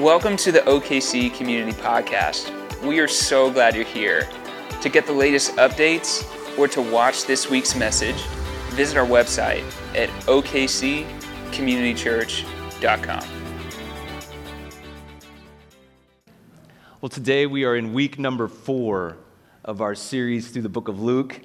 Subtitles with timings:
[0.00, 2.50] Welcome to the OKC Community Podcast.
[2.82, 4.26] We are so glad you're here.
[4.80, 6.24] To get the latest updates
[6.56, 8.16] or to watch this week's message,
[8.70, 9.62] visit our website
[9.94, 13.24] at okccommunitychurch.com.
[17.02, 19.18] Well, today we are in week number four
[19.66, 21.38] of our series through the book of Luke.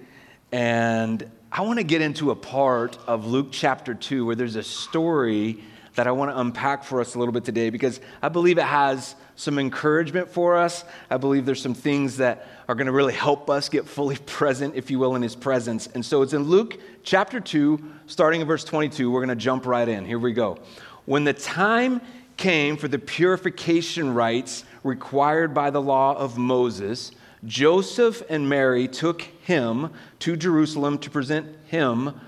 [0.53, 4.63] And I want to get into a part of Luke chapter 2 where there's a
[4.63, 5.61] story
[5.95, 8.65] that I want to unpack for us a little bit today because I believe it
[8.65, 10.83] has some encouragement for us.
[11.09, 14.75] I believe there's some things that are going to really help us get fully present,
[14.75, 15.87] if you will, in His presence.
[15.93, 19.09] And so it's in Luke chapter 2, starting in verse 22.
[19.09, 20.05] We're going to jump right in.
[20.05, 20.59] Here we go.
[21.05, 22.01] When the time
[22.37, 27.11] came for the purification rites required by the law of Moses,
[27.45, 32.19] Joseph and Mary took him to Jerusalem to present him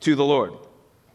[0.00, 0.52] to the Lord.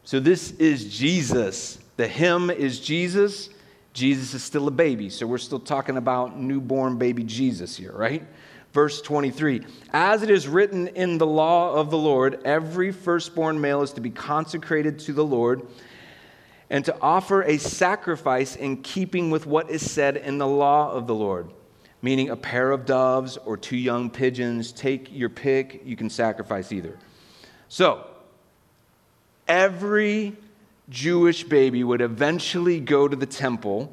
[0.04, 1.78] So this is Jesus.
[1.96, 3.50] The him is Jesus.
[3.92, 5.10] Jesus is still a baby.
[5.10, 8.26] So we're still talking about newborn baby Jesus here, right?
[8.72, 13.82] Verse 23 As it is written in the law of the Lord, every firstborn male
[13.82, 15.66] is to be consecrated to the Lord
[16.70, 21.08] and to offer a sacrifice in keeping with what is said in the law of
[21.08, 21.50] the Lord,
[22.00, 24.70] meaning a pair of doves or two young pigeons.
[24.70, 26.96] Take your pick, you can sacrifice either.
[27.68, 28.06] So,
[29.50, 30.36] every
[30.88, 33.92] Jewish baby would eventually go to the temple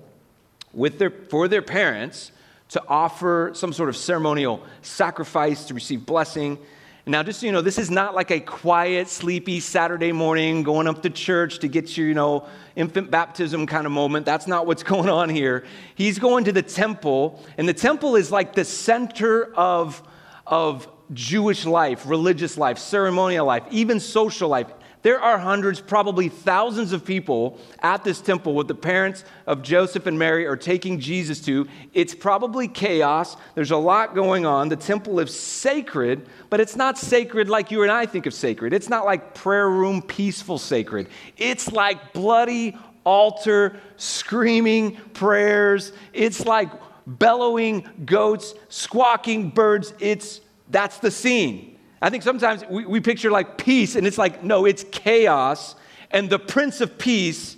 [0.71, 2.31] with their, for their parents
[2.69, 6.59] to offer some sort of ceremonial sacrifice to receive blessing.
[7.07, 10.87] Now, just so you know, this is not like a quiet, sleepy Saturday morning going
[10.87, 14.27] up to church to get your, you know, infant baptism kind of moment.
[14.27, 15.65] That's not what's going on here.
[15.95, 20.03] He's going to the temple, and the temple is like the center of,
[20.45, 24.67] of Jewish life, religious life, ceremonial life, even social life.
[25.03, 30.05] There are hundreds, probably thousands of people at this temple what the parents of Joseph
[30.05, 31.67] and Mary are taking Jesus to.
[31.93, 33.37] It's probably chaos.
[33.55, 34.69] There's a lot going on.
[34.69, 38.73] The temple is sacred, but it's not sacred like you and I think of sacred.
[38.73, 41.07] It's not like prayer room, peaceful sacred.
[41.37, 45.93] It's like bloody altar, screaming prayers.
[46.11, 46.69] It's like
[47.05, 49.93] bellowing goats, squawking birds.
[49.99, 51.76] It's that's the scene.
[52.01, 55.75] I think sometimes we, we picture like peace, and it's like, no, it's chaos.
[56.11, 57.57] And the Prince of Peace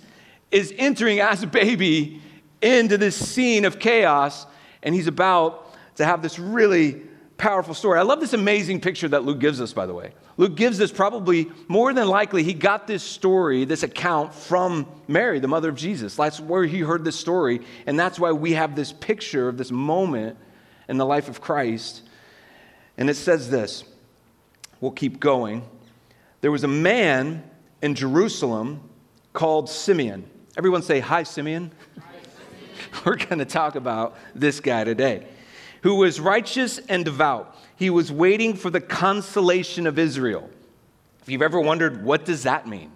[0.50, 2.20] is entering as a baby
[2.62, 4.46] into this scene of chaos,
[4.82, 7.02] and he's about to have this really
[7.36, 7.98] powerful story.
[7.98, 10.12] I love this amazing picture that Luke gives us, by the way.
[10.36, 15.38] Luke gives us probably more than likely, he got this story, this account from Mary,
[15.38, 16.16] the mother of Jesus.
[16.16, 19.70] That's where he heard this story, and that's why we have this picture of this
[19.70, 20.36] moment
[20.88, 22.02] in the life of Christ.
[22.96, 23.84] And it says this
[24.80, 25.62] We'll keep going.
[26.40, 27.44] There was a man
[27.82, 28.88] in Jerusalem
[29.32, 30.28] called Simeon.
[30.56, 31.70] Everyone say, Hi, Simeon.
[31.98, 33.04] Hi, Simeon.
[33.04, 35.26] We're going to talk about this guy today,
[35.82, 37.56] who was righteous and devout.
[37.76, 40.50] He was waiting for the consolation of Israel.
[41.22, 42.92] If you've ever wondered, what does that mean?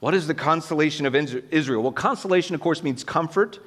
[0.00, 1.82] What is the consolation of Israel?
[1.82, 3.58] Well, consolation, of course, means comfort,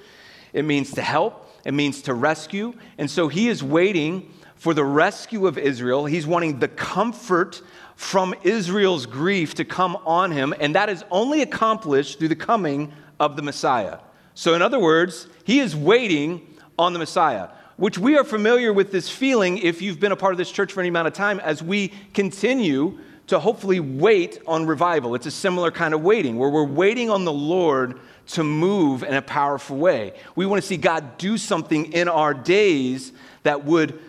[0.53, 2.73] it means to help, it means to rescue.
[2.97, 6.05] And so he is waiting for the rescue of Israel.
[6.05, 7.63] He's wanting the comfort
[7.95, 12.93] from Israel's grief to come on him, and that is only accomplished through the coming
[13.19, 13.97] of the Messiah.
[14.35, 16.45] So, in other words, he is waiting
[16.77, 20.31] on the Messiah, which we are familiar with this feeling if you've been a part
[20.31, 24.67] of this church for any amount of time as we continue to hopefully wait on
[24.67, 25.15] revival.
[25.15, 29.15] It's a similar kind of waiting where we're waiting on the Lord to move in
[29.15, 30.13] a powerful way.
[30.35, 33.11] We want to see God do something in our days
[33.41, 33.99] that would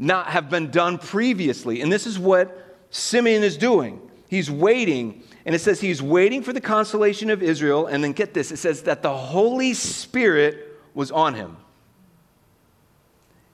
[0.00, 1.82] not have been done previously.
[1.82, 4.00] And this is what Simeon is doing.
[4.28, 7.86] He's waiting, and it says he's waiting for the consolation of Israel.
[7.86, 11.58] And then get this it says that the Holy Spirit was on him.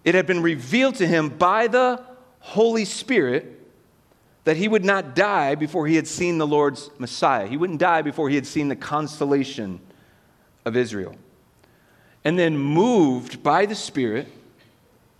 [0.04, 2.00] It had been revealed to him by the
[2.38, 3.52] Holy Spirit
[4.44, 7.48] that he would not die before he had seen the Lord's Messiah.
[7.48, 9.80] He wouldn't die before he had seen the consolation
[10.64, 11.16] of Israel.
[12.22, 14.28] And then, moved by the Spirit,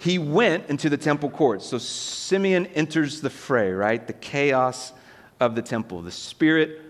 [0.07, 1.67] he went into the temple courts.
[1.67, 4.07] So Simeon enters the fray, right?
[4.07, 4.93] The chaos
[5.41, 6.01] of the temple.
[6.01, 6.81] The Spirit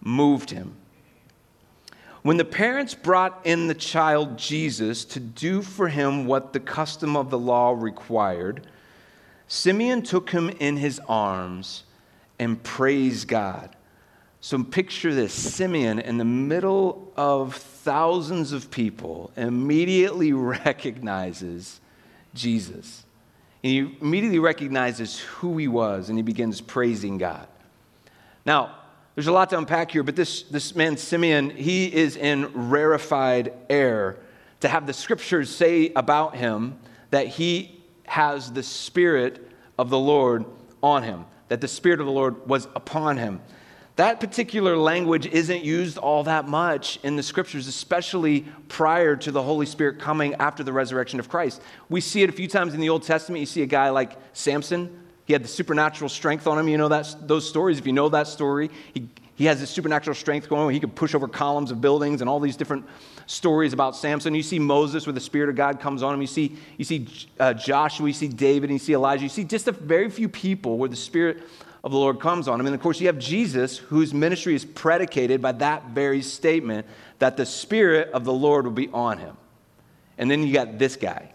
[0.00, 0.74] moved him.
[2.22, 7.16] When the parents brought in the child Jesus to do for him what the custom
[7.16, 8.66] of the law required,
[9.48, 11.84] Simeon took him in his arms
[12.38, 13.76] and praised God.
[14.40, 21.80] So picture this Simeon in the middle of thousands of people immediately recognizes
[22.34, 23.04] Jesus.
[23.62, 27.46] And he immediately recognizes who he was and he begins praising God.
[28.44, 28.76] Now,
[29.14, 33.52] there's a lot to unpack here, but this, this man, Simeon, he is in rarefied
[33.68, 34.16] air
[34.60, 36.78] to have the scriptures say about him
[37.10, 40.44] that he has the Spirit of the Lord
[40.82, 43.40] on him, that the Spirit of the Lord was upon him.
[43.96, 49.42] That particular language isn't used all that much in the scriptures, especially prior to the
[49.42, 51.60] Holy Spirit coming after the resurrection of Christ.
[51.90, 53.40] We see it a few times in the Old Testament.
[53.40, 56.68] You see a guy like Samson, he had the supernatural strength on him.
[56.68, 57.78] You know that, those stories.
[57.78, 60.72] If you know that story, he, he has this supernatural strength going on.
[60.72, 62.86] He could push over columns of buildings and all these different
[63.26, 64.34] stories about Samson.
[64.34, 66.20] You see Moses where the Spirit of God comes on him.
[66.22, 67.08] You see, you see
[67.38, 69.22] uh, Joshua, you see David, and you see Elijah.
[69.22, 71.42] You see just a very few people where the Spirit
[71.84, 72.66] of the Lord comes on him.
[72.66, 76.86] And of course, you have Jesus, whose ministry is predicated by that very statement
[77.18, 79.36] that the Spirit of the Lord will be on him.
[80.16, 81.32] And then you got this guy,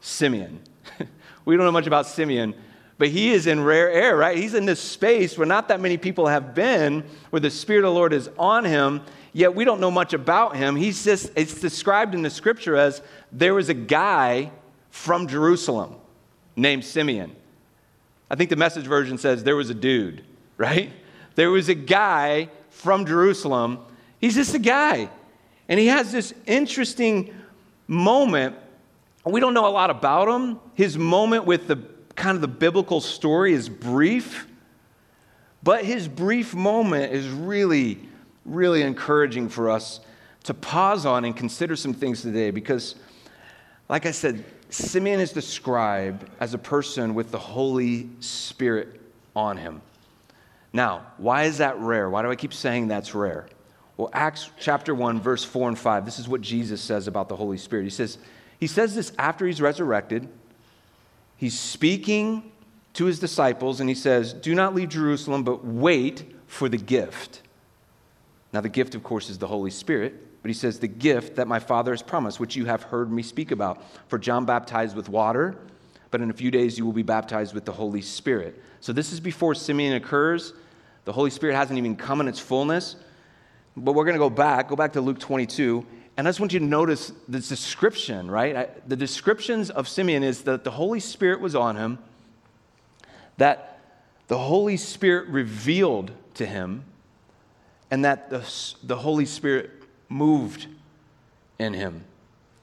[0.00, 0.60] Simeon.
[1.44, 2.54] we don't know much about Simeon,
[2.96, 4.36] but he is in rare air, right?
[4.36, 7.90] He's in this space where not that many people have been, where the Spirit of
[7.90, 9.02] the Lord is on him,
[9.34, 10.76] yet we don't know much about him.
[10.76, 14.50] He's just, it's described in the scripture as there was a guy
[14.90, 15.96] from Jerusalem
[16.56, 17.36] named Simeon.
[18.30, 20.24] I think the message version says there was a dude,
[20.56, 20.92] right?
[21.34, 23.78] There was a guy from Jerusalem.
[24.20, 25.08] He's just a guy.
[25.68, 27.34] And he has this interesting
[27.86, 28.56] moment.
[29.24, 30.58] We don't know a lot about him.
[30.74, 31.82] His moment with the
[32.16, 34.46] kind of the biblical story is brief,
[35.62, 38.00] but his brief moment is really,
[38.44, 40.00] really encouraging for us
[40.44, 42.94] to pause on and consider some things today because,
[43.88, 49.00] like I said, Simeon is described as a person with the Holy Spirit
[49.34, 49.80] on him.
[50.72, 52.10] Now, why is that rare?
[52.10, 53.46] Why do I keep saying that's rare?
[53.96, 57.36] Well, Acts chapter 1, verse 4 and 5, this is what Jesus says about the
[57.36, 57.84] Holy Spirit.
[57.84, 58.18] He says,
[58.60, 60.28] he says this after he's resurrected.
[61.36, 62.52] He's speaking
[62.94, 67.42] to his disciples, and he says, Do not leave Jerusalem, but wait for the gift.
[68.52, 71.46] Now, the gift, of course, is the Holy Spirit but he says, The gift that
[71.46, 73.84] my Father has promised, which you have heard me speak about.
[74.08, 75.58] For John baptized with water,
[76.10, 78.58] but in a few days you will be baptized with the Holy Spirit.
[78.80, 80.54] So this is before Simeon occurs.
[81.04, 82.96] The Holy Spirit hasn't even come in its fullness.
[83.76, 85.84] But we're going to go back, go back to Luke 22.
[86.16, 88.88] And I just want you to notice the description, right?
[88.88, 91.98] The descriptions of Simeon is that the Holy Spirit was on him,
[93.36, 93.80] that
[94.28, 96.84] the Holy Spirit revealed to him,
[97.90, 98.42] and that the,
[98.82, 99.72] the Holy Spirit
[100.08, 100.66] moved
[101.58, 102.04] in him.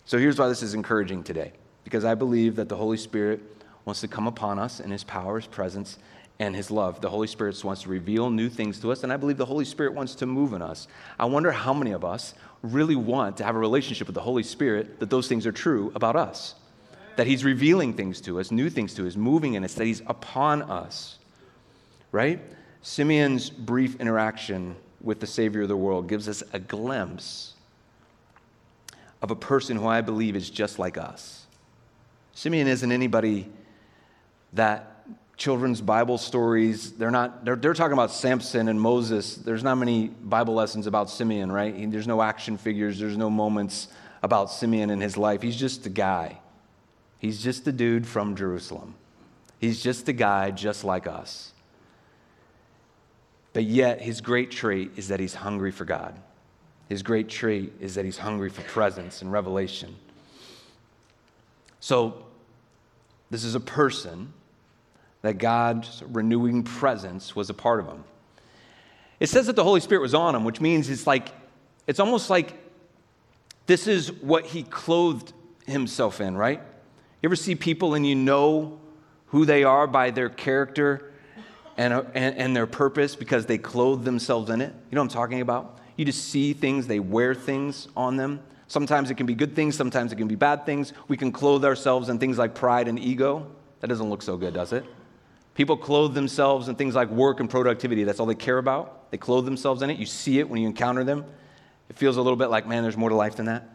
[0.06, 1.51] So here's why this is encouraging today
[1.83, 3.42] because I believe that the Holy Spirit
[3.86, 5.97] wants to come upon us in his power, his presence,
[6.39, 7.00] and his love.
[7.00, 9.65] The Holy Spirit wants to reveal new things to us, and I believe the Holy
[9.65, 10.88] Spirit wants to move in us.
[11.18, 14.44] I wonder how many of us really want to have a relationship with the Holy
[14.44, 16.56] Spirit that those things are true about us.
[17.15, 20.01] That he's revealing things to us, new things to us, moving in us, that he's
[20.07, 21.19] upon us.
[22.12, 22.39] Right?
[22.81, 24.75] Simeon's brief interaction
[25.06, 27.54] with the Savior of the world gives us a glimpse
[29.22, 31.46] of a person who I believe is just like us.
[32.34, 33.48] Simeon isn't anybody
[34.54, 35.06] that
[35.38, 39.36] children's Bible stories, they're not, they're, they're talking about Samson and Moses.
[39.36, 41.92] There's not many Bible lessons about Simeon, right?
[41.92, 43.90] There's no action figures, there's no moments
[44.24, 45.42] about Simeon in his life.
[45.42, 46.40] He's just a guy.
[47.19, 48.96] He's just a dude from Jerusalem.
[49.60, 51.52] He's just a guy just like us.
[53.56, 56.14] But yet, his great trait is that he's hungry for God.
[56.90, 59.95] His great trait is that he's hungry for presence and revelation.
[61.80, 62.26] So,
[63.30, 64.33] this is a person
[65.21, 68.04] that God's renewing presence was a part of him.
[69.21, 71.30] It says that the Holy Spirit was on him, which means it's like,
[71.88, 72.56] it's almost like
[73.68, 75.31] this is what he clothed
[75.66, 76.59] himself in, right?
[77.21, 78.81] You ever see people and you know
[79.28, 81.14] who they are by their character
[81.78, 84.74] and, uh, and, and their purpose because they clothe themselves in it.
[84.90, 85.80] You know what I'm talking about?
[85.96, 88.42] You just see things, they wear things on them.
[88.68, 90.94] Sometimes it can be good things, sometimes it can be bad things.
[91.08, 93.48] We can clothe ourselves in things like pride and ego.
[93.80, 94.86] That doesn't look so good, does it?
[95.54, 98.04] People clothe themselves in things like work and productivity.
[98.04, 99.10] That's all they care about.
[99.12, 99.98] They clothe themselves in it.
[99.98, 101.24] You see it when you encounter them.
[101.90, 103.70] It feels a little bit like, man, there's more to life than that.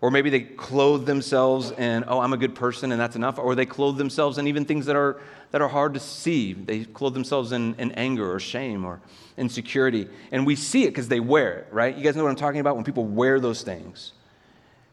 [0.00, 3.38] Or maybe they clothe themselves in, oh, I'm a good person and that's enough.
[3.38, 5.20] Or they clothe themselves in even things that are,
[5.50, 6.52] that are hard to see.
[6.52, 9.00] They clothe themselves in, in anger or shame or
[9.38, 10.08] insecurity.
[10.30, 11.96] And we see it because they wear it, right?
[11.96, 12.76] You guys know what I'm talking about?
[12.76, 14.12] When people wear those things.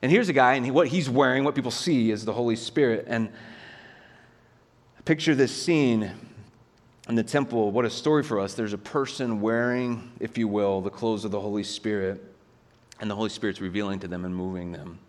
[0.02, 2.56] And here's a guy, and he, what he's wearing, what people see, is the Holy
[2.56, 3.06] Spirit.
[3.08, 3.30] And
[5.06, 6.12] picture this scene
[7.10, 7.72] in the temple.
[7.72, 8.54] What a story for us.
[8.54, 12.31] There's a person wearing, if you will, the clothes of the Holy Spirit
[13.02, 15.00] and the Holy Spirit's revealing to them and moving them.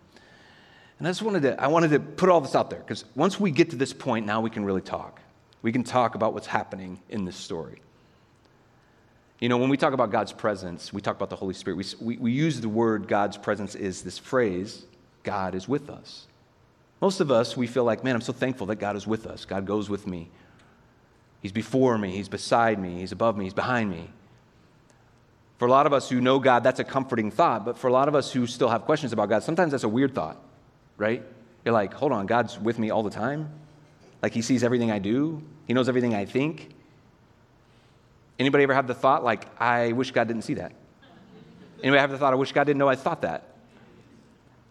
[0.99, 3.39] And I just wanted to, I wanted to put all this out there because once
[3.39, 5.21] we get to this point, now we can really talk.
[5.61, 7.79] We can talk about what's happening in this story.
[9.39, 11.77] You know, when we talk about God's presence, we talk about the Holy Spirit.
[11.77, 14.85] We, we, we use the word God's presence is this phrase
[15.23, 16.27] God is with us.
[17.01, 19.45] Most of us, we feel like, man, I'm so thankful that God is with us.
[19.45, 20.29] God goes with me.
[21.41, 24.09] He's before me, He's beside me, He's above me, He's behind me.
[25.63, 27.63] For a lot of us who know God, that's a comforting thought.
[27.63, 29.87] But for a lot of us who still have questions about God, sometimes that's a
[29.87, 30.35] weird thought,
[30.97, 31.23] right?
[31.63, 33.49] You're like, hold on, God's with me all the time?
[34.21, 35.41] Like He sees everything I do?
[35.65, 36.69] He knows everything I think?
[38.37, 40.73] Anybody ever have the thought, like, I wish God didn't see that?
[41.81, 43.47] Anybody have the thought, I wish God didn't know I thought that?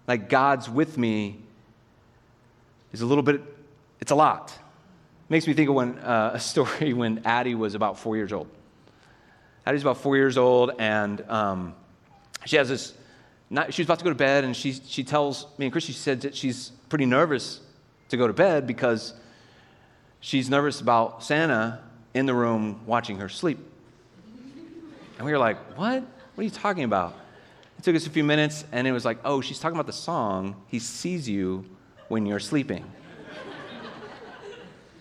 [0.07, 1.39] Like, God's with me
[2.93, 3.41] is a little bit,
[3.99, 4.55] it's a lot.
[5.31, 8.47] Makes me think of when, uh, a story when Addie was about four years old.
[9.65, 11.75] Addie's about four years old, and um,
[12.45, 12.95] she has this,
[13.49, 15.93] not, she's about to go to bed, and she, she tells me and Chris, she
[15.93, 17.61] said that she's pretty nervous
[18.09, 19.15] to go to bed because
[20.21, 21.81] she's nervous about Santa
[22.13, 23.59] in the room watching her sleep.
[25.17, 26.03] And we were like, what?
[26.03, 27.15] What are you talking about?
[27.79, 29.93] It took us a few minutes, and it was like, oh, she's talking about the
[29.93, 31.65] song, He Sees You
[32.09, 32.85] When You're Sleeping.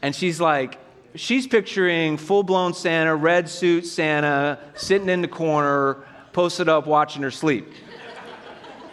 [0.03, 0.77] and she's like,
[1.15, 6.03] she's picturing full blown Santa, red suit Santa, sitting in the corner,
[6.33, 7.71] posted up, watching her sleep.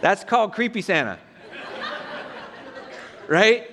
[0.01, 1.19] That's called creepy Santa.
[3.27, 3.69] right?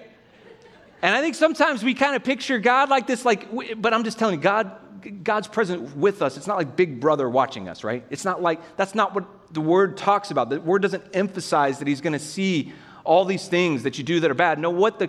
[1.03, 3.49] And I think sometimes we kind of picture God like this, like,
[3.81, 4.73] but I'm just telling you, God,
[5.23, 6.37] God's present with us.
[6.37, 8.05] It's not like Big Brother watching us, right?
[8.11, 10.51] It's not like, that's not what the word talks about.
[10.51, 12.73] The word doesn't emphasize that He's going to see
[13.07, 14.59] all these things that you do that are bad.
[14.59, 15.07] No, what the,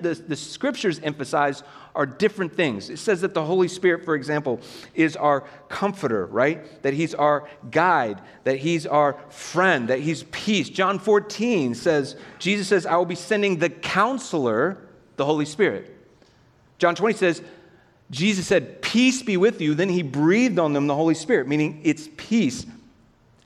[0.00, 1.62] the, the scriptures emphasize
[1.94, 2.90] are different things.
[2.90, 4.60] It says that the Holy Spirit, for example,
[4.94, 6.82] is our comforter, right?
[6.82, 10.68] That He's our guide, that He's our friend, that He's peace.
[10.68, 14.78] John 14 says, Jesus says, I will be sending the counselor,
[15.16, 15.96] the Holy Spirit.
[16.78, 17.42] John 20 says,
[18.10, 19.74] Jesus said, Peace be with you.
[19.74, 22.66] Then he breathed on them the Holy Spirit, meaning it's peace.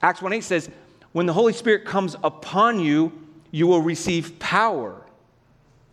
[0.02, 0.70] Acts 1 8 says,
[1.12, 3.12] When the Holy Spirit comes upon you,
[3.50, 4.94] you will receive power.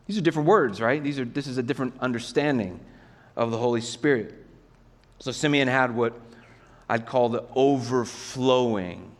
[0.06, 1.04] These are different words, right?
[1.04, 2.80] These are, this is a different understanding
[3.36, 4.34] of the Holy Spirit.
[5.20, 6.14] So Simeon had what
[6.90, 9.12] I'd call the overflowing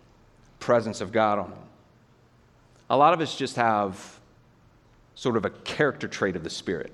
[0.60, 1.60] presence of God on him.
[2.90, 4.20] A lot of us just have
[5.16, 6.94] sort of a character trait of the Spirit,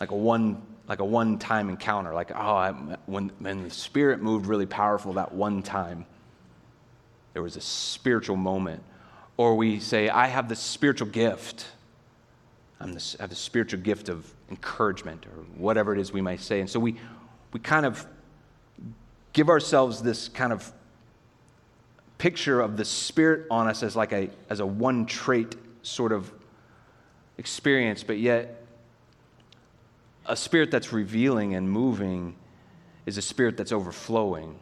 [0.00, 2.70] like a one like a one time encounter, like, oh, I,
[3.06, 6.06] when, when the Spirit moved really powerful that one time,
[7.32, 8.82] there was a spiritual moment.
[9.36, 11.66] Or we say, I have the spiritual gift.
[12.80, 16.60] The, I have the spiritual gift of encouragement, or whatever it is we might say.
[16.60, 16.96] And so we,
[17.52, 18.06] we kind of
[19.32, 20.72] give ourselves this kind of
[22.18, 26.32] picture of the Spirit on us as like a, as a one trait sort of
[27.38, 28.62] experience, but yet
[30.26, 32.34] a spirit that's revealing and moving
[33.04, 34.58] is a spirit that's overflowing.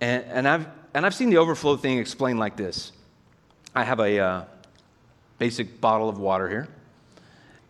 [0.00, 2.92] And, and, I've, and I've seen the overflow thing explained like this
[3.76, 4.44] I have a uh,
[5.36, 6.66] basic bottle of water here.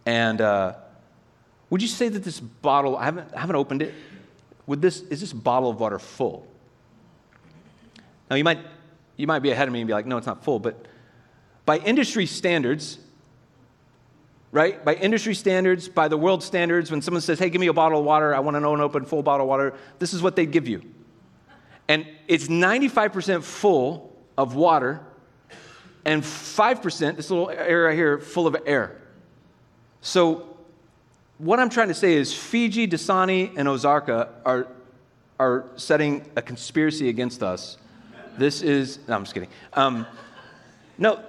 [0.07, 0.75] And uh,
[1.69, 3.93] would you say that this bottle, I haven't, I haven't opened it,
[4.69, 6.47] would this, is this bottle of water full?
[8.31, 8.61] Now, you might,
[9.17, 10.87] you might be ahead of me and be like, no, it's not full, but
[11.65, 12.99] by industry standards,
[14.53, 14.85] right?
[14.85, 17.99] By industry standards, by the world standards, when someone says, hey, give me a bottle
[17.99, 20.37] of water, I want to know an open full bottle of water, this is what
[20.37, 20.83] they give you.
[21.89, 25.01] And it's 95% full of water,
[26.07, 28.97] and 5%, this little area here, full of air.
[30.01, 30.57] So,
[31.39, 34.69] what I'm trying to say is Fiji, Dasani, and Ozarka are,
[35.41, 37.77] are setting a conspiracy against us.
[38.39, 39.49] This is, no, I'm just kidding.
[39.73, 40.07] Um,
[40.97, 41.23] no,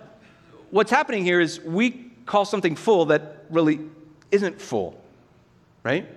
[0.69, 3.79] what's happening here is we call something full that really
[4.31, 5.01] isn't full,
[5.83, 6.07] right?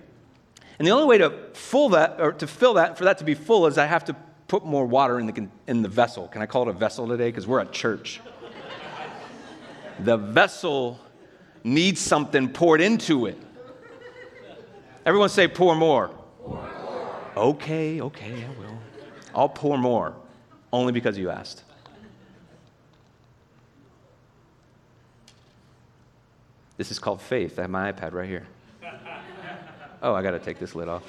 [0.79, 3.35] And the only way to full that or to fill that for that to be
[3.35, 4.17] full is I have to
[4.49, 6.29] put more water in the in the vessel.
[6.29, 8.21] Can I call it a vessel today because we're at church?
[10.05, 10.99] The vessel
[11.65, 13.39] needs something poured into it.
[15.05, 16.09] Everyone say pour more.
[16.39, 17.21] pour more.
[17.37, 18.79] Okay, okay, I will.
[19.35, 20.15] I'll pour more
[20.73, 21.65] only because you asked.
[26.77, 27.59] This is called faith.
[27.59, 28.47] I have my iPad right here.
[30.03, 31.05] Oh, I got to take this lid off.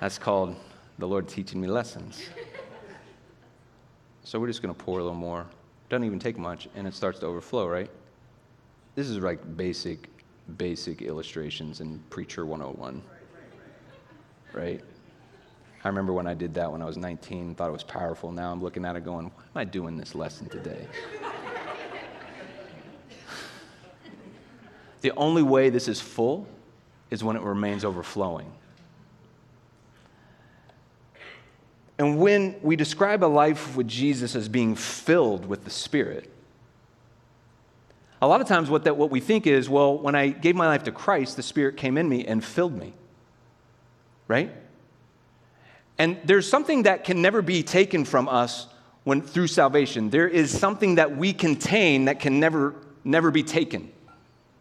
[0.00, 0.56] That's called
[0.98, 2.20] the Lord teaching me lessons.
[4.24, 5.46] So we're just going to pour a little more.
[5.88, 7.90] Doesn't even take much, and it starts to overflow, right?
[8.94, 10.08] This is like basic,
[10.56, 13.02] basic illustrations in Preacher 101.
[14.52, 14.82] Right?
[15.84, 18.32] I remember when I did that when I was 19, thought it was powerful.
[18.32, 20.86] Now I'm looking at it going, why am I doing this lesson today?
[25.00, 26.46] The only way this is full
[27.10, 28.50] is when it remains overflowing.
[31.98, 36.30] And when we describe a life with Jesus as being filled with the Spirit,
[38.20, 40.66] A lot of times, what, that, what we think is, well, when I gave my
[40.66, 42.92] life to Christ, the Spirit came in me and filled me.
[44.26, 44.52] Right?
[45.98, 48.66] And there's something that can never be taken from us
[49.04, 50.10] when, through salvation.
[50.10, 52.74] There is something that we contain that can never,
[53.04, 53.90] never be taken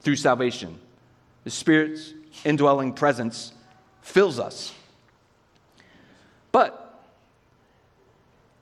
[0.02, 0.80] through salvation.
[1.44, 2.14] The Spirit's
[2.46, 3.54] indwelling presence
[4.02, 4.72] fills us.
[6.52, 6.87] But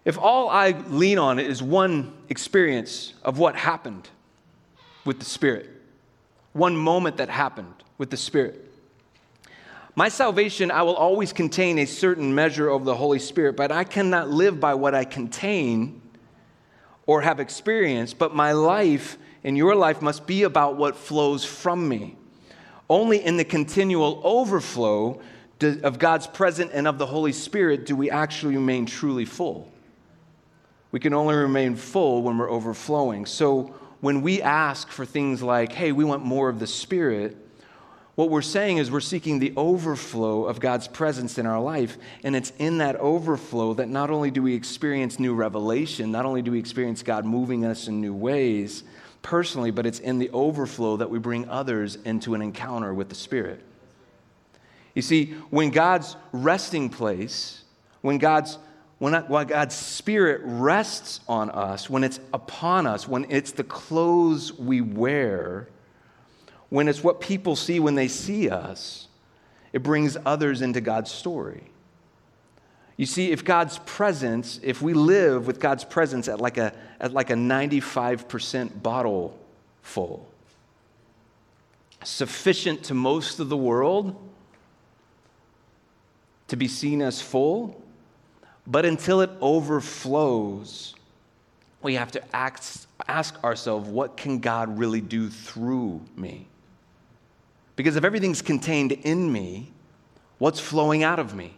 [0.05, 4.07] if all I lean on is one experience of what happened
[5.03, 5.69] with the Spirit,
[6.53, 8.61] one moment that happened with the Spirit,
[9.97, 13.85] my salvation, I will always contain a certain measure of the Holy Spirit, but I
[13.85, 16.01] cannot live by what I contain
[17.05, 21.87] or have experienced, but my life and your life must be about what flows from
[21.87, 22.17] me.
[22.89, 25.21] Only in the continual overflow
[25.61, 29.71] of God's presence and of the Holy Spirit do we actually remain truly full.
[30.95, 33.25] We can only remain full when we're overflowing.
[33.25, 37.35] So when we ask for things like, hey, we want more of the Spirit,
[38.15, 41.97] what we're saying is we're seeking the overflow of God's presence in our life.
[42.23, 46.41] And it's in that overflow that not only do we experience new revelation, not only
[46.41, 48.85] do we experience God moving us in new ways
[49.21, 53.15] personally, but it's in the overflow that we bring others into an encounter with the
[53.15, 53.61] Spirit.
[54.93, 57.65] You see, when God's resting place,
[57.99, 58.57] when God's
[58.97, 64.53] when, when God's Spirit rests on us, when it's upon us, when it's the clothes
[64.53, 65.67] we wear,
[66.69, 69.07] when it's what people see when they see us,
[69.73, 71.65] it brings others into God's story.
[72.97, 77.11] You see, if God's presence, if we live with God's presence at like a, at
[77.11, 79.37] like a 95% bottle
[79.81, 80.25] full,
[82.03, 84.15] sufficient to most of the world
[86.47, 87.81] to be seen as full,
[88.67, 90.95] but until it overflows,
[91.81, 96.47] we have to ask, ask ourselves, what can God really do through me?
[97.75, 99.71] Because if everything's contained in me,
[100.39, 101.53] what's flowing out of me?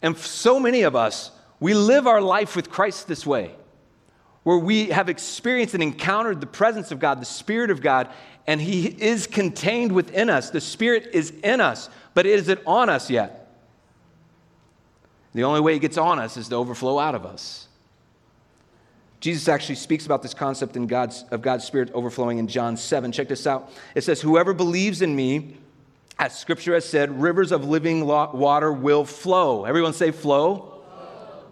[0.00, 1.30] And so many of us,
[1.60, 3.54] we live our life with Christ this way,
[4.44, 8.08] where we have experienced and encountered the presence of God, the Spirit of God,
[8.46, 10.50] and He is contained within us.
[10.50, 13.43] The Spirit is in us, but is it on us yet?
[15.34, 17.66] The only way it gets on us is to overflow out of us.
[19.20, 23.10] Jesus actually speaks about this concept in God's, of God's Spirit overflowing in John 7.
[23.10, 23.70] Check this out.
[23.94, 25.56] It says, Whoever believes in me,
[26.18, 29.64] as scripture has said, rivers of living water will flow.
[29.64, 30.56] Everyone say flow.
[30.56, 31.44] flow.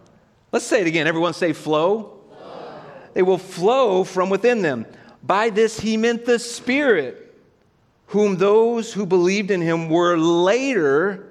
[0.52, 1.06] Let's say it again.
[1.06, 2.20] Everyone say flow.
[2.28, 2.74] flow.
[3.14, 4.86] They will flow from within them.
[5.22, 7.34] By this he meant the Spirit,
[8.08, 11.26] whom those who believed in him were later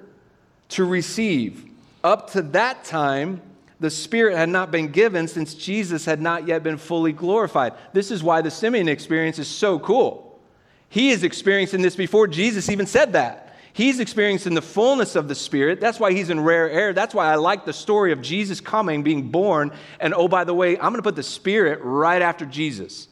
[0.70, 1.71] to receive.
[2.04, 3.40] Up to that time,
[3.80, 7.74] the Spirit had not been given since Jesus had not yet been fully glorified.
[7.92, 10.40] This is why the Simeon experience is so cool.
[10.88, 13.56] He is experiencing this before Jesus even said that.
[13.72, 15.80] He's experiencing the fullness of the Spirit.
[15.80, 16.92] That's why he's in rare air.
[16.92, 20.52] That's why I like the story of Jesus coming, being born, and oh, by the
[20.52, 23.08] way, I'm going to put the Spirit right after Jesus.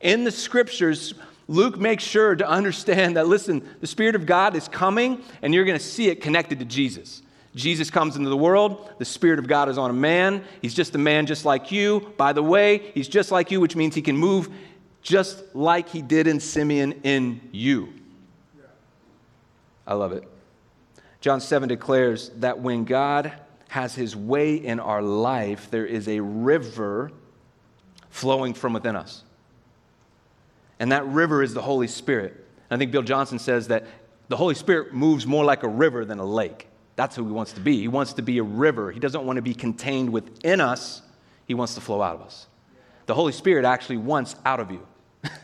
[0.00, 1.14] In the scriptures,
[1.48, 5.64] Luke makes sure to understand that, listen, the Spirit of God is coming, and you're
[5.64, 7.22] going to see it connected to Jesus.
[7.54, 8.90] Jesus comes into the world.
[8.98, 10.42] The Spirit of God is on a man.
[10.62, 12.12] He's just a man just like you.
[12.16, 14.48] By the way, he's just like you, which means he can move
[15.02, 17.92] just like he did in Simeon in you.
[19.86, 20.26] I love it.
[21.20, 23.32] John 7 declares that when God
[23.68, 27.10] has his way in our life, there is a river
[28.10, 29.24] flowing from within us.
[30.78, 32.44] And that river is the Holy Spirit.
[32.70, 33.86] I think Bill Johnson says that
[34.28, 36.68] the Holy Spirit moves more like a river than a lake.
[36.96, 37.78] That's who he wants to be.
[37.80, 38.90] He wants to be a river.
[38.90, 41.02] He doesn't want to be contained within us,
[41.46, 42.46] he wants to flow out of us.
[43.06, 44.86] The Holy Spirit actually wants out of you.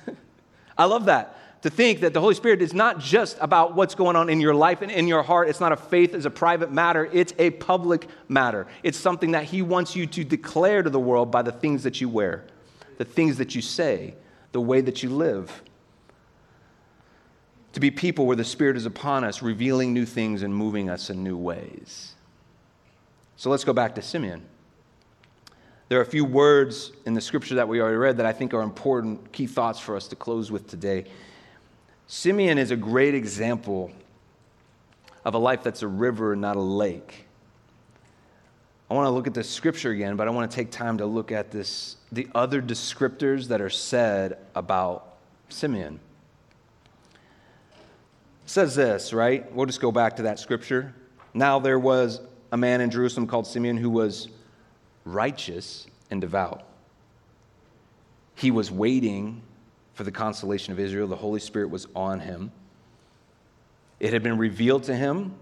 [0.79, 1.35] I love that.
[1.63, 4.55] To think that the Holy Spirit is not just about what's going on in your
[4.55, 5.49] life and in your heart.
[5.49, 8.69] It's not a faith as a private matter, it's a public matter.
[8.85, 12.01] It's something that He wants you to declare to the world by the things that
[12.01, 12.45] you wear,
[12.99, 14.15] the things that you say,
[14.53, 15.63] the way that you live
[17.79, 21.11] to be people where the Spirit is upon us, revealing new things and moving us
[21.11, 22.15] in new ways.
[23.37, 24.43] So let's go back to Simeon.
[25.89, 28.53] There are a few words in the scripture that we already read that I think
[28.53, 31.05] are important key thoughts for us to close with today.
[32.09, 33.93] Simeon is a great example
[35.25, 37.27] of a life that's a river, not a lake.
[38.91, 41.07] I want to look at the scripture again, but I want to take time to
[41.07, 45.15] look at this, the other descriptors that are said about
[45.49, 46.01] Simeon
[48.51, 49.51] says this, right?
[49.53, 50.95] We'll just go back to that scripture.
[51.35, 54.29] Now there was a man in Jerusalem called Simeon who was
[55.05, 56.65] righteous and devout.
[58.35, 59.43] He was waiting
[59.95, 61.09] for the consolation of Israel.
[61.09, 62.53] The Holy Spirit was on him.
[64.01, 65.35] It had been revealed to him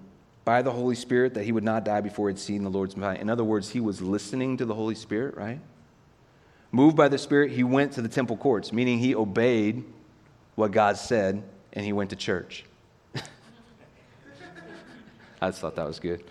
[0.45, 2.97] by the Holy Spirit that he would not die before he had seen the Lord's
[2.97, 3.19] Messiah.
[3.21, 5.61] In other words, he was listening to the Holy Spirit, right?
[6.73, 9.85] Moved by the Spirit, he went to the temple courts, meaning he obeyed
[10.55, 11.43] what God said
[11.73, 12.65] and he went to church.
[15.41, 16.25] I just thought that was good.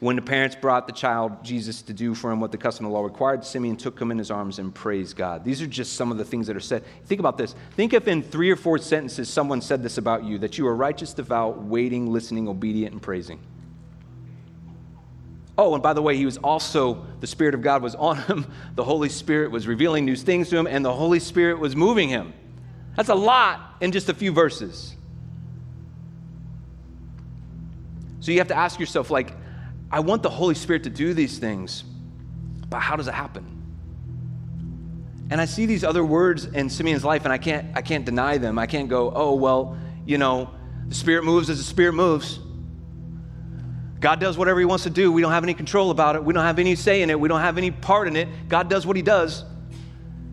[0.00, 2.90] When the parents brought the child Jesus to do for him what the custom of
[2.90, 5.44] the law required, Simeon took him in his arms and praised God.
[5.44, 6.84] These are just some of the things that are said.
[7.04, 7.54] Think about this.
[7.72, 10.74] Think if in three or four sentences someone said this about you that you are
[10.74, 13.40] righteous, devout, waiting, listening, obedient, and praising.
[15.58, 18.46] Oh, and by the way, he was also, the Spirit of God was on him.
[18.76, 22.08] The Holy Spirit was revealing new things to him, and the Holy Spirit was moving
[22.08, 22.32] him.
[22.96, 24.96] That's a lot in just a few verses.
[28.32, 29.34] You have to ask yourself, like,
[29.90, 31.84] I want the Holy Spirit to do these things,
[32.68, 33.56] but how does it happen?
[35.30, 38.38] And I see these other words in Simeon's life, and I can't, I can't deny
[38.38, 38.58] them.
[38.58, 40.50] I can't go, oh, well, you know,
[40.88, 42.40] the Spirit moves as the Spirit moves.
[44.00, 45.12] God does whatever He wants to do.
[45.12, 46.24] We don't have any control about it.
[46.24, 47.20] We don't have any say in it.
[47.20, 48.28] We don't have any part in it.
[48.48, 49.44] God does what He does.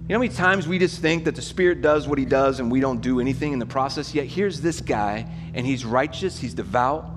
[0.08, 2.62] You know how many times we just think that the Spirit does what He does
[2.62, 4.16] and we don't do anything in the process?
[4.16, 7.12] Yet here's this guy, and he's righteous, he's devout,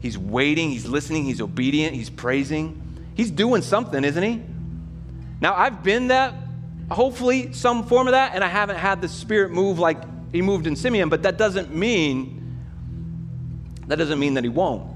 [0.00, 2.80] He's waiting, he's listening, he's obedient, he's praising.
[3.14, 4.42] He's doing something, isn't he?
[5.40, 6.34] Now, I've been that,
[6.90, 9.98] hopefully, some form of that, and I haven't had the Spirit move like
[10.32, 12.36] he moved in Simeon, but that doesn't mean
[13.88, 14.88] that doesn't mean that he won't.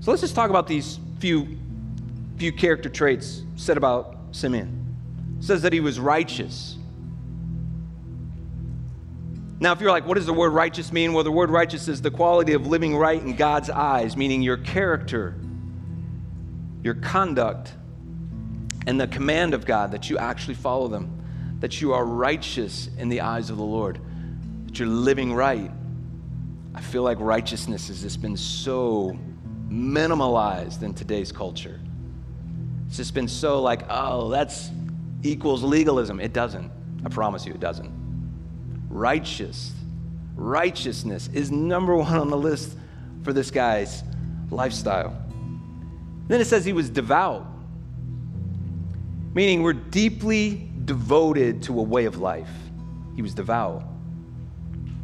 [0.00, 1.56] So let's just talk about these few
[2.36, 4.84] few character traits said about Simeon.
[5.38, 6.76] It says that he was righteous.
[9.64, 11.14] Now, if you're like, what does the word righteous mean?
[11.14, 14.58] Well, the word righteous is the quality of living right in God's eyes, meaning your
[14.58, 15.36] character,
[16.82, 17.72] your conduct,
[18.86, 23.08] and the command of God that you actually follow them, that you are righteous in
[23.08, 24.00] the eyes of the Lord,
[24.66, 25.70] that you're living right.
[26.74, 29.18] I feel like righteousness has just been so
[29.70, 31.80] minimalized in today's culture.
[32.88, 34.68] It's just been so like, oh, that's
[35.22, 36.20] equals legalism.
[36.20, 36.70] It doesn't.
[37.02, 37.93] I promise you, it doesn't
[38.94, 39.72] righteous.
[40.36, 42.76] Righteousness is number one on the list
[43.22, 44.02] for this guy's
[44.50, 45.20] lifestyle.
[46.28, 47.46] Then it says he was devout,
[49.34, 52.50] meaning we're deeply devoted to a way of life.
[53.16, 53.84] He was devout.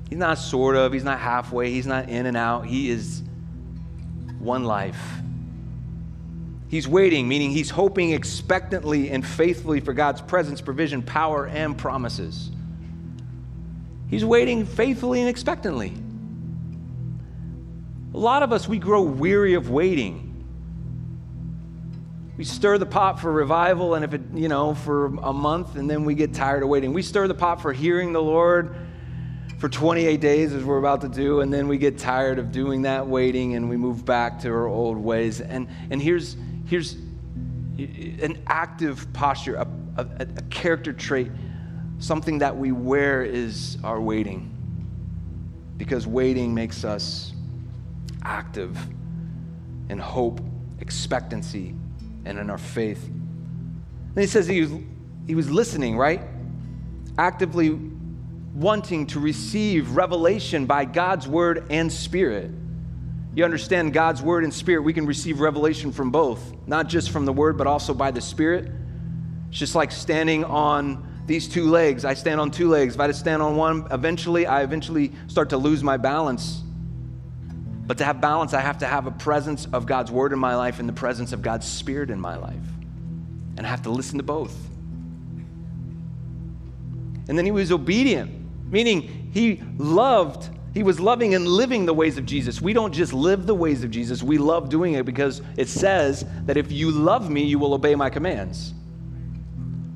[0.09, 2.67] He's not sort of, he's not halfway, he's not in and out.
[2.67, 3.23] He is
[4.39, 5.01] one life.
[6.69, 12.51] He's waiting, meaning he's hoping expectantly and faithfully for God's presence, provision, power, and promises.
[14.11, 15.95] He's waiting faithfully and expectantly.
[18.13, 20.27] A lot of us, we grow weary of waiting.
[22.37, 25.89] We stir the pot for revival, and if it, you know, for a month, and
[25.89, 26.93] then we get tired of waiting.
[26.93, 28.75] We stir the pot for hearing the Lord
[29.59, 32.83] for 28 days, as we're about to do, and then we get tired of doing
[32.83, 35.41] that waiting, and we move back to our old ways.
[35.41, 36.95] And, and here's, here's
[37.79, 39.69] an active posture, a,
[39.99, 41.31] a, a character trait
[42.01, 44.51] Something that we wear is our waiting,
[45.77, 47.35] because waiting makes us
[48.23, 48.77] active
[49.91, 50.41] in hope,
[50.81, 51.75] expectancy,
[52.25, 53.07] and in our faith.
[53.07, 54.73] And he says he was,
[55.27, 56.23] he was listening, right?
[57.19, 57.79] Actively
[58.55, 62.51] wanting to receive revelation by God's word and spirit.
[63.35, 67.27] You understand God's word and spirit, we can receive revelation from both, not just from
[67.27, 68.73] the word, but also by the spirit.
[69.51, 72.05] It's just like standing on these two legs.
[72.05, 72.97] I stand on two legs.
[72.97, 76.61] If I just stand on one, eventually, I eventually start to lose my balance.
[77.87, 80.57] But to have balance, I have to have a presence of God's word in my
[80.57, 82.57] life and the presence of God's spirit in my life.
[83.57, 84.57] And I have to listen to both.
[87.29, 88.33] And then he was obedient,
[88.69, 92.61] meaning he loved, he was loving and living the ways of Jesus.
[92.61, 96.25] We don't just live the ways of Jesus, we love doing it because it says
[96.47, 98.75] that if you love me, you will obey my commands.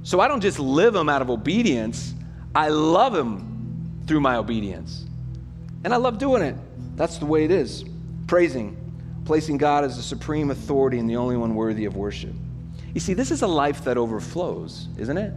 [0.05, 2.14] So I don't just live him out of obedience,
[2.55, 5.07] I love him through my obedience.
[5.83, 6.57] And I love doing it.
[6.97, 7.85] That's the way it is.
[8.27, 8.77] Praising,
[9.25, 12.33] placing God as the supreme authority and the only one worthy of worship.
[12.93, 15.33] You see, this is a life that overflows, isn't it?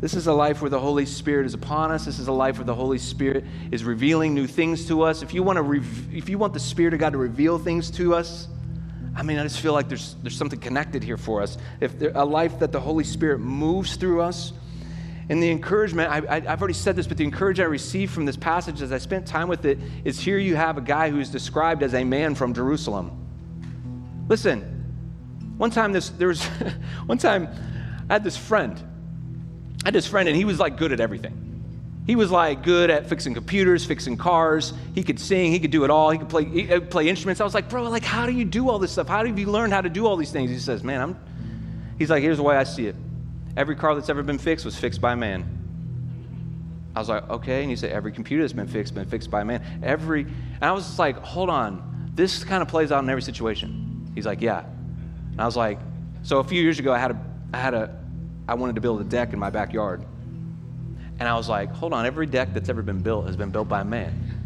[0.00, 2.04] This is a life where the Holy Spirit is upon us.
[2.04, 5.22] This is a life where the Holy Spirit is revealing new things to us.
[5.22, 7.90] If you want to, rev- if you want the Spirit of God to reveal things
[7.92, 8.46] to us,
[9.18, 11.58] I mean, I just feel like there's, there's something connected here for us.
[11.80, 14.52] If there, a life that the Holy Spirit moves through us,
[15.28, 18.36] and the encouragement, I, I've already said this, but the encouragement I received from this
[18.36, 21.82] passage as I spent time with it is here you have a guy who's described
[21.82, 23.10] as a man from Jerusalem.
[24.28, 24.62] Listen,
[25.58, 26.44] one time this, there was,
[27.06, 27.48] one time
[28.08, 28.80] I had this friend,
[29.84, 31.47] I had this friend, and he was like good at everything.
[32.08, 34.72] He was like good at fixing computers, fixing cars.
[34.94, 36.08] He could sing, he could do it all.
[36.08, 37.38] He could play, he could play instruments.
[37.38, 39.08] I was like, bro, like, how do you do all this stuff?
[39.08, 40.50] How have you learned how to do all these things?
[40.50, 41.18] He says, man, I'm.
[41.98, 42.96] He's like, here's the way I see it.
[43.58, 45.44] Every car that's ever been fixed was fixed by a man.
[46.96, 47.60] I was like, okay.
[47.60, 49.62] And he said, every computer that's been fixed, been fixed by a man.
[49.82, 52.10] Every, and I was just like, hold on.
[52.14, 54.10] This kind of plays out in every situation.
[54.14, 54.64] He's like, yeah.
[55.32, 55.78] And I was like,
[56.22, 57.20] so a few years ago, I had a,
[57.52, 58.02] I had a,
[58.48, 60.06] I wanted to build a deck in my backyard.
[61.18, 63.68] And I was like, hold on, every deck that's ever been built has been built
[63.68, 64.38] by a man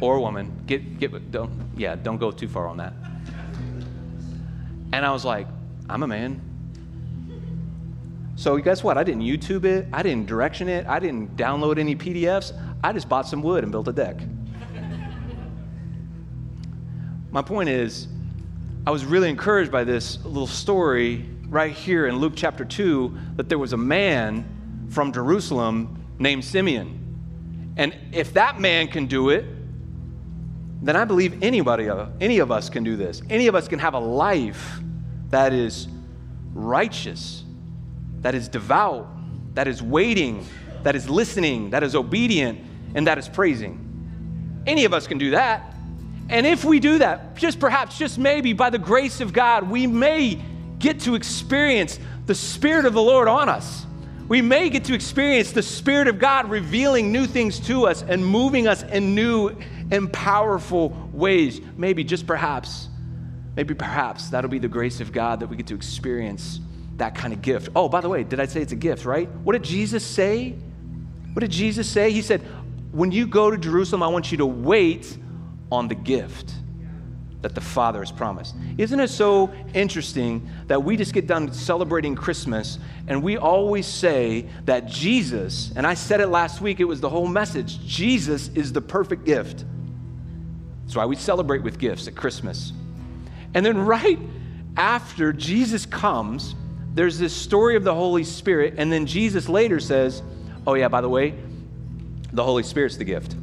[0.00, 0.62] or a woman.
[0.66, 2.92] Get, get, don't, yeah, don't go too far on that.
[4.92, 5.46] And I was like,
[5.88, 6.40] I'm a man.
[8.36, 8.98] So guess what?
[8.98, 9.86] I didn't YouTube it.
[9.92, 10.86] I didn't direction it.
[10.86, 12.52] I didn't download any PDFs.
[12.82, 14.16] I just bought some wood and built a deck.
[17.30, 18.06] My point is,
[18.86, 23.48] I was really encouraged by this little story right here in Luke chapter 2 that
[23.48, 24.53] there was a man
[24.94, 27.00] from Jerusalem named Simeon.
[27.76, 29.44] And if that man can do it,
[30.80, 33.20] then I believe anybody, any of us can do this.
[33.28, 34.78] Any of us can have a life
[35.30, 35.88] that is
[36.52, 37.42] righteous,
[38.20, 39.08] that is devout,
[39.54, 40.46] that is waiting,
[40.84, 42.60] that is listening, that is obedient,
[42.94, 43.80] and that is praising.
[44.66, 45.74] Any of us can do that.
[46.28, 49.86] And if we do that, just perhaps, just maybe by the grace of God, we
[49.86, 50.40] may
[50.78, 53.86] get to experience the Spirit of the Lord on us
[54.28, 58.24] we may get to experience the Spirit of God revealing new things to us and
[58.24, 59.50] moving us in new
[59.90, 61.60] and powerful ways.
[61.76, 62.88] Maybe, just perhaps,
[63.54, 66.60] maybe perhaps that'll be the grace of God that we get to experience
[66.96, 67.68] that kind of gift.
[67.76, 69.28] Oh, by the way, did I say it's a gift, right?
[69.28, 70.54] What did Jesus say?
[71.32, 72.10] What did Jesus say?
[72.10, 72.40] He said,
[72.92, 75.18] When you go to Jerusalem, I want you to wait
[75.70, 76.54] on the gift
[77.44, 78.54] that the Father has promised.
[78.78, 84.48] Isn't it so interesting that we just get done celebrating Christmas and we always say
[84.64, 88.72] that Jesus, and I said it last week, it was the whole message Jesus is
[88.72, 89.66] the perfect gift.
[90.84, 92.72] That's why we celebrate with gifts at Christmas.
[93.52, 94.18] And then right
[94.78, 96.54] after Jesus comes,
[96.94, 100.22] there's this story of the Holy Spirit, and then Jesus later says,
[100.66, 101.34] Oh, yeah, by the way,
[102.32, 103.36] the Holy Spirit's the gift.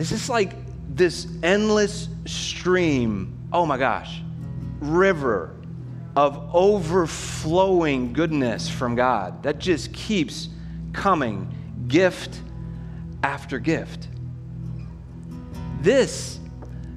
[0.00, 0.52] Is this like
[0.94, 4.22] this endless stream, oh my gosh,
[4.80, 5.56] river
[6.14, 10.48] of overflowing goodness from God that just keeps
[10.92, 11.52] coming,
[11.88, 12.40] gift
[13.22, 14.08] after gift.
[15.80, 16.38] This,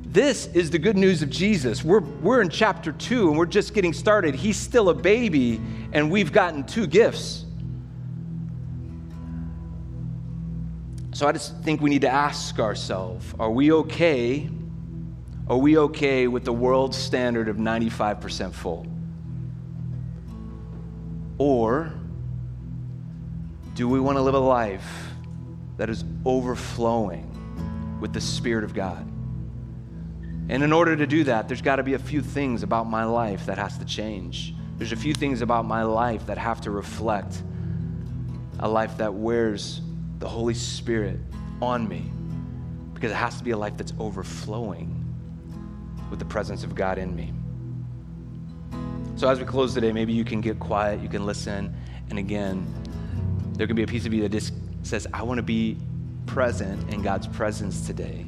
[0.04, 1.84] this is the good news of Jesus.
[1.84, 4.36] We're, we're in chapter two and we're just getting started.
[4.36, 5.62] He's still a baby,
[5.94, 7.45] and we've gotten two gifts.
[11.16, 14.50] So I just think we need to ask ourselves are we okay?
[15.48, 18.86] Are we okay with the world standard of 95% full?
[21.38, 21.94] Or
[23.76, 24.86] do we want to live a life
[25.78, 29.10] that is overflowing with the Spirit of God?
[30.50, 33.06] And in order to do that, there's got to be a few things about my
[33.06, 34.54] life that has to change.
[34.78, 37.42] There's a few things about my life that have to reflect
[38.60, 39.80] a life that wears
[40.26, 41.20] the Holy Spirit
[41.62, 42.12] on me
[42.96, 45.06] because it has to be a life that's overflowing
[46.10, 47.32] with the presence of God in me.
[49.18, 51.78] So, as we close today, maybe you can get quiet, you can listen,
[52.10, 52.66] and again,
[53.54, 55.78] there can be a piece of you that just says, I want to be
[56.26, 58.26] present in God's presence today.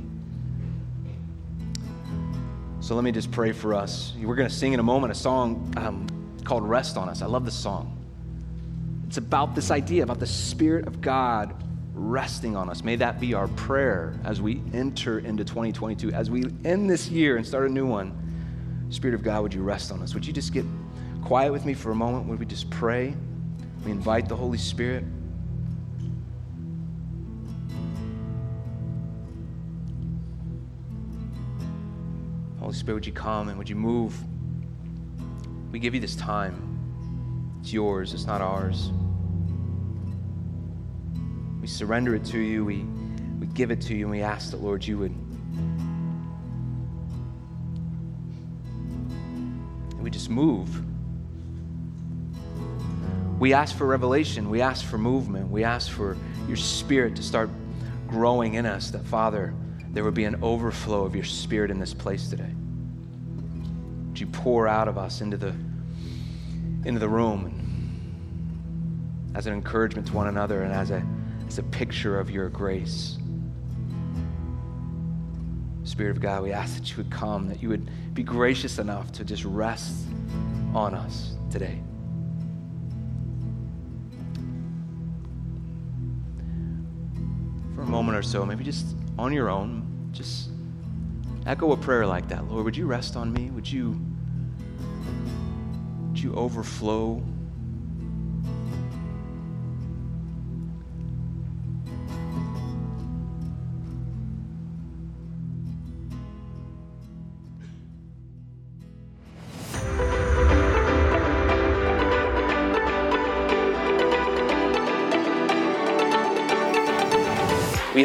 [2.80, 4.14] So, let me just pray for us.
[4.22, 6.06] We're going to sing in a moment a song um,
[6.44, 7.24] called Rest on Us.
[7.24, 7.98] I love this song.
[9.08, 11.56] It's about this idea, about the Spirit of God
[11.98, 12.84] resting on us.
[12.84, 17.38] May that be our prayer as we enter into 2022, as we end this year
[17.38, 18.14] and start a new one.
[18.90, 20.14] Spirit of God, would you rest on us?
[20.14, 20.66] Would you just get
[21.24, 22.28] quiet with me for a moment?
[22.28, 23.14] Would we just pray?
[23.84, 25.04] We invite the Holy Spirit.
[32.60, 34.14] Holy Spirit, would you come and would you move?
[35.72, 37.58] We give you this time.
[37.62, 38.92] It's yours, it's not ours.
[41.68, 42.64] We surrender it to you.
[42.64, 42.86] We,
[43.42, 45.14] we give it to you, and we ask that, Lord, you would.
[50.02, 50.82] We just move.
[53.38, 54.50] We ask for revelation.
[54.50, 55.50] We ask for movement.
[55.52, 56.16] We ask for
[56.48, 57.50] your spirit to start
[58.08, 59.54] growing in us, that, Father,
[59.90, 62.54] there would be an overflow of your spirit in this place today.
[64.08, 65.54] Would you pour out of us into the,
[66.86, 67.52] into the room
[69.36, 71.06] as an encouragement to one another and as a
[71.58, 73.18] a picture of your grace.
[75.84, 79.12] Spirit of God, we ask that you would come, that you would be gracious enough
[79.14, 80.08] to just rest
[80.74, 81.82] on us today.
[87.74, 90.50] For a moment or so, maybe just on your own, just
[91.46, 92.46] echo a prayer like that.
[92.50, 93.50] Lord, would you rest on me?
[93.52, 94.00] Would you
[96.10, 97.24] would you overflow